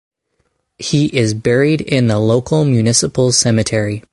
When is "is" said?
1.15-1.35